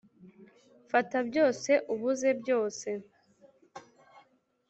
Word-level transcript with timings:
fata 0.91 1.17
byose, 1.29 1.71
ubuze 1.93 2.29
byose. 2.41 2.89